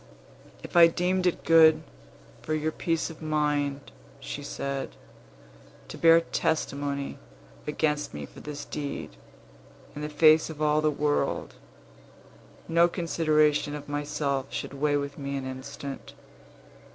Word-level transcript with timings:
"If 0.63 0.75
I 0.75 0.87
deemed 0.87 1.27
it 1.27 1.43
good 1.45 1.83
for 2.41 2.55
your 2.55 2.71
peace 2.71 3.11
of 3.11 3.21
mind," 3.21 3.91
she 4.19 4.41
said, 4.41 4.95
"to 5.89 5.95
bear 5.95 6.21
testimony 6.21 7.19
against 7.67 8.11
me 8.11 8.25
for 8.25 8.39
this 8.39 8.65
deed 8.65 9.15
in 9.95 10.01
the 10.01 10.09
face 10.09 10.49
of 10.49 10.59
all 10.59 10.81
the 10.81 10.89
world, 10.89 11.53
no 12.67 12.87
consideration 12.87 13.75
of 13.75 13.87
myself 13.87 14.47
should 14.49 14.73
weigh 14.73 14.97
with 14.97 15.19
me 15.19 15.37
an 15.37 15.45
instant. 15.45 16.15